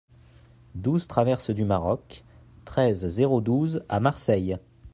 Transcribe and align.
douze 0.73 1.05
traverse 1.07 1.51
du 1.51 1.63
Maroc, 1.63 2.23
treize, 2.65 3.07
zéro 3.07 3.39
douze 3.39 3.85
à 3.87 3.99
Marseille 3.99 4.57